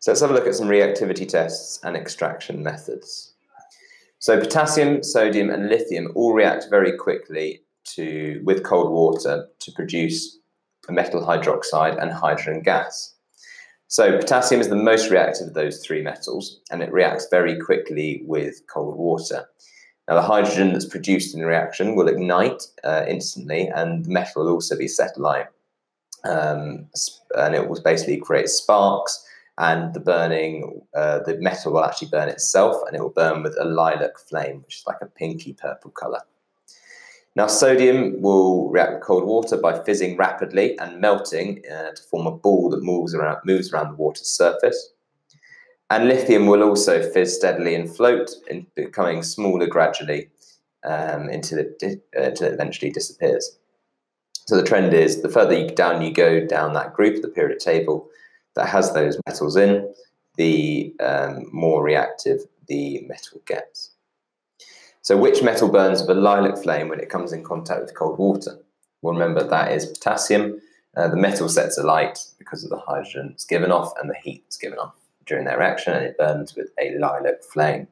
So 0.00 0.10
let's 0.10 0.22
have 0.22 0.30
a 0.30 0.34
look 0.34 0.46
at 0.46 0.54
some 0.54 0.68
reactivity 0.68 1.28
tests 1.28 1.78
and 1.84 1.94
extraction 1.94 2.62
methods. 2.62 3.34
So 4.18 4.40
potassium, 4.40 5.02
sodium, 5.02 5.50
and 5.50 5.68
lithium 5.68 6.12
all 6.14 6.32
react 6.34 6.66
very 6.70 6.96
quickly 6.96 7.62
to 7.94 8.40
with 8.44 8.64
cold 8.64 8.90
water 8.90 9.46
to 9.58 9.72
produce 9.72 10.38
a 10.88 10.92
metal 10.92 11.24
hydroxide 11.24 12.00
and 12.00 12.10
hydrogen 12.10 12.62
gas. 12.62 13.14
So 13.88 14.16
potassium 14.16 14.60
is 14.60 14.68
the 14.68 14.76
most 14.76 15.10
reactive 15.10 15.48
of 15.48 15.54
those 15.54 15.84
three 15.84 16.00
metals, 16.00 16.60
and 16.70 16.82
it 16.82 16.92
reacts 16.92 17.26
very 17.30 17.58
quickly 17.58 18.22
with 18.24 18.62
cold 18.72 18.96
water. 18.96 19.46
Now, 20.08 20.14
the 20.14 20.22
hydrogen 20.22 20.72
that's 20.72 20.86
produced 20.86 21.34
in 21.34 21.40
the 21.40 21.46
reaction 21.46 21.94
will 21.94 22.08
ignite 22.08 22.62
uh, 22.84 23.04
instantly, 23.06 23.68
and 23.68 24.04
the 24.04 24.10
metal 24.10 24.44
will 24.44 24.52
also 24.52 24.78
be 24.78 24.88
set 24.88 25.16
alight. 25.16 25.46
Um, 26.24 26.88
and 27.36 27.54
it 27.54 27.68
will 27.68 27.82
basically 27.82 28.16
create 28.16 28.48
sparks, 28.48 29.26
and 29.60 29.92
the 29.92 30.00
burning, 30.00 30.80
uh, 30.94 31.18
the 31.20 31.36
metal 31.38 31.74
will 31.74 31.84
actually 31.84 32.08
burn 32.08 32.30
itself, 32.30 32.76
and 32.86 32.96
it 32.96 33.02
will 33.02 33.10
burn 33.10 33.42
with 33.42 33.54
a 33.60 33.64
lilac 33.64 34.18
flame, 34.18 34.62
which 34.62 34.78
is 34.78 34.84
like 34.86 35.02
a 35.02 35.06
pinky 35.06 35.52
purple 35.52 35.90
color. 35.90 36.22
Now, 37.36 37.46
sodium 37.46 38.22
will 38.22 38.70
react 38.70 38.94
with 38.94 39.02
cold 39.02 39.24
water 39.24 39.58
by 39.58 39.78
fizzing 39.84 40.16
rapidly 40.16 40.78
and 40.78 40.98
melting 40.98 41.62
uh, 41.70 41.90
to 41.92 42.02
form 42.02 42.26
a 42.26 42.30
ball 42.30 42.70
that 42.70 42.82
moves 42.82 43.14
around, 43.14 43.38
moves 43.44 43.70
around 43.70 43.90
the 43.90 43.96
water's 43.96 44.28
surface. 44.28 44.92
And 45.90 46.08
lithium 46.08 46.46
will 46.46 46.62
also 46.62 47.08
fizz 47.12 47.36
steadily 47.36 47.74
and 47.74 47.94
float, 47.94 48.30
in 48.48 48.66
becoming 48.74 49.22
smaller 49.22 49.66
gradually 49.66 50.30
um, 50.84 51.28
until, 51.28 51.58
it, 51.58 51.82
uh, 52.16 52.22
until 52.22 52.46
it 52.46 52.54
eventually 52.54 52.90
disappears. 52.90 53.58
So 54.46 54.56
the 54.56 54.64
trend 54.64 54.94
is 54.94 55.20
the 55.20 55.28
further 55.28 55.68
down 55.68 56.00
you 56.00 56.14
go 56.14 56.46
down 56.46 56.72
that 56.72 56.94
group, 56.94 57.16
of 57.16 57.22
the 57.22 57.28
periodic 57.28 57.58
table 57.58 58.08
that 58.56 58.68
has 58.68 58.92
those 58.92 59.18
metals 59.26 59.56
in, 59.56 59.92
the 60.36 60.94
um, 61.00 61.46
more 61.52 61.82
reactive 61.82 62.40
the 62.66 63.02
metal 63.08 63.40
gets. 63.46 63.90
So 65.02 65.16
which 65.16 65.42
metal 65.42 65.68
burns 65.68 66.00
with 66.00 66.10
a 66.10 66.14
lilac 66.14 66.58
flame 66.58 66.88
when 66.88 67.00
it 67.00 67.08
comes 67.08 67.32
in 67.32 67.42
contact 67.42 67.80
with 67.80 67.94
cold 67.94 68.18
water? 68.18 68.58
Well, 69.02 69.14
remember 69.14 69.42
that 69.42 69.72
is 69.72 69.86
potassium. 69.86 70.60
Uh, 70.96 71.08
the 71.08 71.16
metal 71.16 71.48
sets 71.48 71.78
alight 71.78 72.18
because 72.38 72.64
of 72.64 72.70
the 72.70 72.78
hydrogen 72.78 73.30
it's 73.32 73.44
given 73.44 73.70
off 73.70 73.92
and 74.00 74.10
the 74.10 74.16
heat 74.22 74.42
it's 74.46 74.56
given 74.56 74.78
off 74.78 74.94
during 75.24 75.44
their 75.44 75.58
reaction 75.58 75.92
and 75.92 76.04
it 76.04 76.18
burns 76.18 76.54
with 76.56 76.70
a 76.80 76.98
lilac 76.98 77.42
flame. 77.44 77.86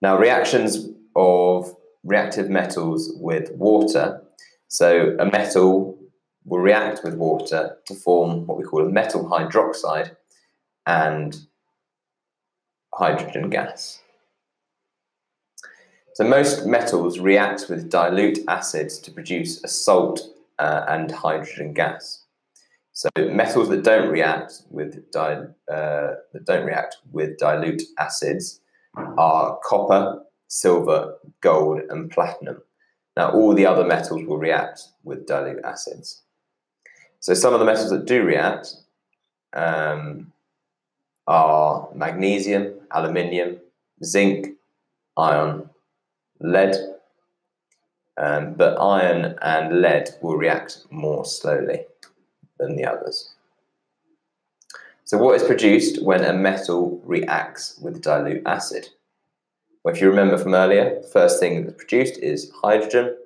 Now, 0.00 0.16
reactions 0.16 0.88
of 1.16 1.74
reactive 2.04 2.48
metals 2.48 3.12
with 3.16 3.50
water. 3.52 4.22
So, 4.68 5.16
a 5.18 5.26
metal 5.26 5.98
will 6.48 6.60
react 6.60 7.04
with 7.04 7.14
water 7.14 7.76
to 7.86 7.94
form 7.94 8.46
what 8.46 8.58
we 8.58 8.64
call 8.64 8.84
a 8.84 8.88
metal 8.88 9.24
hydroxide 9.24 10.16
and 10.86 11.36
hydrogen 12.94 13.50
gas. 13.50 14.00
So, 16.14 16.24
most 16.24 16.66
metals 16.66 17.20
react 17.20 17.66
with 17.68 17.90
dilute 17.90 18.40
acids 18.48 18.98
to 19.00 19.12
produce 19.12 19.62
a 19.62 19.68
salt 19.68 20.20
uh, 20.58 20.84
and 20.88 21.10
hydrogen 21.10 21.72
gas. 21.72 22.24
So 22.98 23.10
metals 23.16 23.68
that 23.68 23.84
don't 23.84 24.10
react 24.10 24.62
with 24.70 25.08
di- 25.12 25.46
uh, 25.72 26.14
that 26.32 26.44
don't 26.44 26.66
react 26.66 26.96
with 27.12 27.38
dilute 27.38 27.82
acids 27.96 28.60
are 28.96 29.56
copper, 29.62 30.20
silver, 30.48 31.14
gold, 31.40 31.82
and 31.90 32.10
platinum. 32.10 32.60
Now 33.16 33.30
all 33.30 33.54
the 33.54 33.66
other 33.66 33.86
metals 33.86 34.24
will 34.24 34.38
react 34.38 34.82
with 35.04 35.28
dilute 35.28 35.64
acids. 35.64 36.22
So 37.20 37.34
some 37.34 37.52
of 37.52 37.60
the 37.60 37.66
metals 37.66 37.90
that 37.90 38.06
do 38.06 38.22
react 38.22 38.74
um, 39.52 40.32
are 41.26 41.88
magnesium, 41.94 42.74
aluminium, 42.90 43.58
zinc, 44.04 44.56
iron, 45.16 45.68
lead. 46.40 46.76
Um, 48.16 48.54
but 48.54 48.80
iron 48.80 49.38
and 49.42 49.80
lead 49.80 50.10
will 50.20 50.36
react 50.36 50.84
more 50.90 51.24
slowly 51.24 51.84
than 52.58 52.76
the 52.76 52.84
others. 52.84 53.34
So 55.04 55.16
what 55.18 55.36
is 55.36 55.44
produced 55.44 56.02
when 56.02 56.24
a 56.24 56.32
metal 56.32 57.00
reacts 57.04 57.78
with 57.80 58.02
dilute 58.02 58.42
acid? 58.44 58.88
Well, 59.82 59.94
if 59.94 60.00
you 60.00 60.10
remember 60.10 60.36
from 60.36 60.54
earlier, 60.54 61.00
the 61.00 61.06
first 61.06 61.40
thing 61.40 61.64
that's 61.64 61.76
produced 61.76 62.18
is 62.18 62.50
hydrogen 62.62 63.16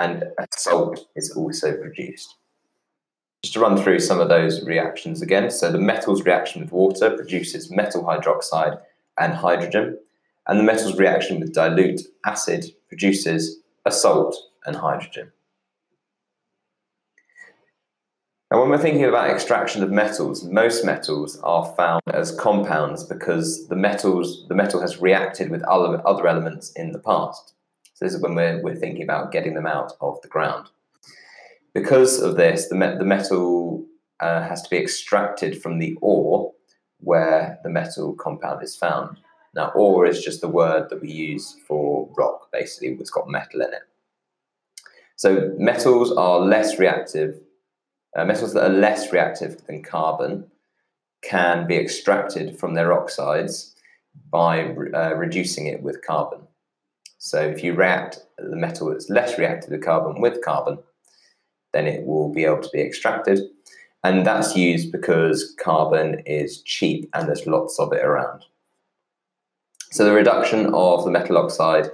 and 0.00 0.24
a 0.38 0.46
salt 0.56 1.06
is 1.14 1.30
also 1.30 1.76
produced. 1.76 2.34
Just 3.44 3.52
to 3.52 3.60
run 3.60 3.76
through 3.76 4.00
some 4.00 4.20
of 4.20 4.30
those 4.30 4.64
reactions 4.64 5.20
again. 5.20 5.50
So 5.50 5.70
the 5.70 5.76
metals 5.76 6.24
reaction 6.24 6.62
with 6.62 6.72
water 6.72 7.10
produces 7.10 7.70
metal 7.70 8.02
hydroxide 8.02 8.80
and 9.18 9.34
hydrogen, 9.34 9.98
and 10.46 10.58
the 10.58 10.64
metals 10.64 10.98
reaction 10.98 11.40
with 11.40 11.52
dilute 11.52 12.00
acid 12.24 12.64
produces 12.88 13.58
a 13.84 13.92
salt 13.92 14.34
and 14.64 14.76
hydrogen. 14.76 15.30
Now, 18.50 18.62
when 18.62 18.70
we're 18.70 18.78
thinking 18.78 19.04
about 19.04 19.28
extraction 19.28 19.82
of 19.82 19.90
metals, 19.90 20.42
most 20.44 20.82
metals 20.82 21.38
are 21.42 21.66
found 21.76 22.00
as 22.14 22.34
compounds 22.34 23.04
because 23.04 23.68
the 23.68 23.76
metals 23.76 24.46
the 24.48 24.54
metal 24.54 24.80
has 24.80 25.02
reacted 25.02 25.50
with 25.50 25.62
other, 25.64 26.00
other 26.08 26.26
elements 26.26 26.72
in 26.72 26.92
the 26.92 26.98
past. 26.98 27.52
So 27.92 28.06
this 28.06 28.14
is 28.14 28.22
when 28.22 28.36
we're, 28.36 28.62
we're 28.62 28.74
thinking 28.74 29.02
about 29.02 29.32
getting 29.32 29.52
them 29.52 29.66
out 29.66 29.92
of 30.00 30.18
the 30.22 30.28
ground. 30.28 30.70
Because 31.74 32.20
of 32.20 32.36
this, 32.36 32.68
the, 32.68 32.76
the 32.98 33.04
metal 33.04 33.84
uh, 34.20 34.42
has 34.42 34.62
to 34.62 34.70
be 34.70 34.78
extracted 34.78 35.60
from 35.60 35.78
the 35.78 35.96
ore 36.00 36.52
where 37.00 37.58
the 37.62 37.68
metal 37.68 38.14
compound 38.14 38.62
is 38.62 38.76
found. 38.76 39.18
Now, 39.54 39.72
ore 39.74 40.06
is 40.06 40.22
just 40.22 40.40
the 40.40 40.48
word 40.48 40.88
that 40.88 41.02
we 41.02 41.10
use 41.10 41.56
for 41.66 42.08
rock, 42.16 42.50
basically, 42.52 42.88
it's 42.88 43.10
got 43.10 43.28
metal 43.28 43.60
in 43.60 43.74
it. 43.74 43.82
So 45.16 45.52
metals 45.58 46.12
are 46.12 46.40
less 46.40 46.78
reactive 46.78 47.40
uh, 48.16 48.24
metals 48.24 48.52
that 48.54 48.64
are 48.64 48.74
less 48.74 49.12
reactive 49.12 49.64
than 49.66 49.82
carbon 49.82 50.46
can 51.22 51.66
be 51.66 51.76
extracted 51.76 52.58
from 52.58 52.74
their 52.74 52.92
oxides 52.92 53.74
by 54.30 54.74
uh, 54.94 55.14
reducing 55.16 55.66
it 55.66 55.82
with 55.82 56.04
carbon. 56.06 56.40
So 57.18 57.40
if 57.40 57.64
you 57.64 57.74
react 57.74 58.18
the 58.38 58.56
metal 58.56 58.90
that's 58.90 59.10
less 59.10 59.38
reactive 59.38 59.70
to 59.70 59.78
carbon 59.78 60.20
with 60.20 60.44
carbon, 60.44 60.78
then 61.74 61.86
it 61.86 62.06
will 62.06 62.32
be 62.32 62.44
able 62.44 62.62
to 62.62 62.70
be 62.72 62.80
extracted. 62.80 63.40
And 64.02 64.26
that's 64.26 64.56
used 64.56 64.92
because 64.92 65.54
carbon 65.58 66.22
is 66.24 66.62
cheap 66.62 67.08
and 67.12 67.26
there's 67.26 67.46
lots 67.46 67.78
of 67.78 67.92
it 67.92 68.04
around. 68.04 68.44
So 69.90 70.04
the 70.04 70.12
reduction 70.12 70.72
of 70.74 71.04
the 71.04 71.10
metal 71.10 71.38
oxide 71.38 71.90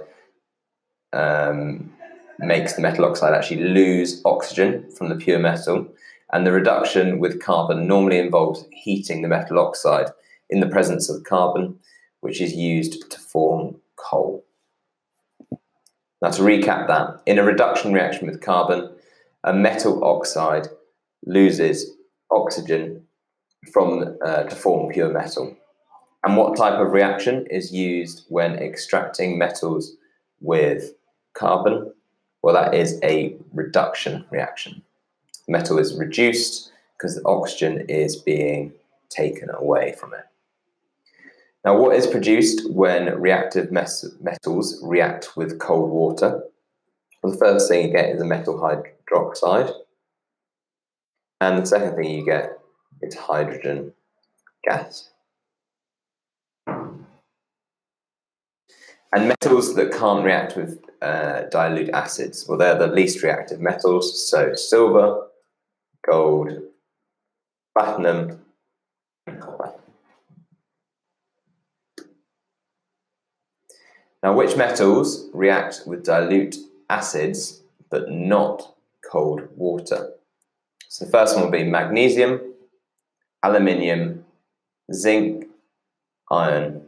um, 1.13 1.91
makes 2.39 2.73
the 2.73 2.81
metal 2.81 3.05
oxide 3.05 3.33
actually 3.33 3.63
lose 3.63 4.21
oxygen 4.25 4.89
from 4.91 5.09
the 5.09 5.15
pure 5.15 5.39
metal 5.39 5.87
and 6.33 6.45
the 6.45 6.51
reduction 6.51 7.19
with 7.19 7.41
carbon 7.41 7.87
normally 7.87 8.17
involves 8.17 8.65
heating 8.71 9.21
the 9.21 9.27
metal 9.27 9.59
oxide 9.59 10.07
in 10.49 10.59
the 10.59 10.67
presence 10.67 11.09
of 11.09 11.23
carbon, 11.23 11.77
which 12.21 12.41
is 12.41 12.53
used 12.53 13.09
to 13.11 13.19
form 13.19 13.75
coal. 13.95 14.45
Now, 16.21 16.29
to 16.29 16.41
recap 16.41 16.87
that, 16.87 17.21
in 17.25 17.39
a 17.39 17.43
reduction 17.43 17.93
reaction 17.93 18.27
with 18.27 18.41
carbon, 18.41 18.89
a 19.43 19.53
metal 19.53 20.03
oxide 20.03 20.67
loses 21.25 21.91
oxygen 22.29 23.03
from 23.71 24.17
uh, 24.23 24.43
to 24.43 24.55
form 24.55 24.91
pure 24.91 25.11
metal. 25.11 25.55
And 26.23 26.37
what 26.37 26.55
type 26.55 26.79
of 26.79 26.91
reaction 26.91 27.47
is 27.47 27.71
used 27.71 28.25
when 28.29 28.53
extracting 28.53 29.37
metals 29.37 29.95
with 30.39 30.93
carbon? 31.33 31.93
Well, 32.43 32.53
that 32.55 32.73
is 32.73 32.99
a 33.03 33.35
reduction 33.53 34.25
reaction 34.29 34.83
metal 35.51 35.77
is 35.77 35.97
reduced 35.97 36.71
because 36.97 37.15
the 37.15 37.25
oxygen 37.25 37.85
is 37.89 38.15
being 38.15 38.73
taken 39.09 39.49
away 39.49 39.93
from 39.99 40.13
it. 40.13 40.25
Now, 41.63 41.77
what 41.77 41.95
is 41.95 42.07
produced 42.07 42.71
when 42.71 43.19
reactive 43.19 43.71
metals 43.71 44.79
react 44.81 45.37
with 45.37 45.59
cold 45.59 45.91
water? 45.91 46.43
Well, 47.21 47.33
the 47.33 47.37
first 47.37 47.69
thing 47.69 47.87
you 47.87 47.93
get 47.93 48.09
is 48.09 48.21
a 48.21 48.25
metal 48.25 48.57
hydroxide. 49.11 49.73
And 51.39 51.57
the 51.57 51.65
second 51.65 51.95
thing 51.95 52.11
you 52.11 52.25
get 52.25 52.59
is 53.01 53.15
hydrogen 53.15 53.93
gas. 54.63 55.09
And 59.13 59.27
metals 59.27 59.75
that 59.75 59.91
can't 59.91 60.23
react 60.23 60.55
with 60.55 60.79
uh, 61.01 61.43
dilute 61.49 61.89
acids, 61.89 62.47
well, 62.47 62.57
they're 62.57 62.77
the 62.77 62.87
least 62.87 63.21
reactive 63.23 63.59
metals. 63.59 64.29
So 64.29 64.53
silver, 64.53 65.27
gold, 66.09 66.51
platinum, 67.77 68.39
and 69.27 69.41
copper. 69.41 69.73
Now, 74.23 74.33
which 74.33 74.55
metals 74.55 75.27
react 75.33 75.81
with 75.87 76.05
dilute 76.05 76.57
acids 76.89 77.61
but 77.89 78.09
not 78.09 78.75
cold 79.11 79.41
water? 79.55 80.11
So 80.87 81.05
the 81.05 81.11
first 81.11 81.35
one 81.35 81.45
will 81.45 81.51
be 81.51 81.63
magnesium, 81.63 82.39
aluminium, 83.43 84.25
zinc, 84.93 85.47
iron, 86.29 86.83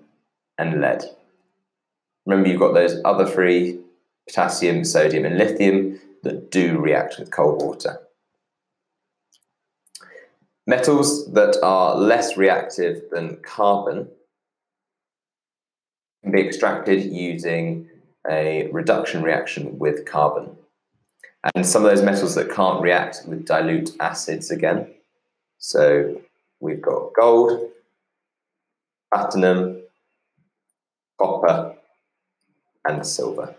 and 0.57 0.81
lead. 0.81 1.03
Remember, 2.25 2.49
you've 2.49 2.59
got 2.59 2.73
those 2.73 3.01
other 3.03 3.25
three 3.25 3.79
potassium, 4.27 4.83
sodium, 4.85 5.25
and 5.25 5.37
lithium 5.37 5.99
that 6.23 6.49
do 6.51 6.79
react 6.79 7.19
with 7.19 7.31
cold 7.31 7.61
water. 7.61 7.99
Metals 10.65 11.31
that 11.33 11.57
are 11.61 11.95
less 11.95 12.37
reactive 12.37 13.03
than 13.11 13.37
carbon 13.41 14.07
can 16.23 16.31
be 16.31 16.39
extracted 16.39 17.03
using 17.03 17.89
a 18.29 18.69
reduction 18.71 19.21
reaction 19.21 19.77
with 19.77 20.05
carbon. 20.05 20.55
And 21.55 21.65
some 21.65 21.83
of 21.83 21.91
those 21.91 22.03
metals 22.03 22.35
that 22.35 22.51
can't 22.51 22.81
react 22.81 23.23
with 23.27 23.45
dilute 23.45 23.91
acids 23.99 24.49
again. 24.49 24.87
So 25.59 26.21
we've 26.59 26.81
got 26.81 27.13
gold, 27.13 27.69
platinum, 29.13 29.81
copper, 31.19 31.75
and 32.85 33.05
silver. 33.05 33.55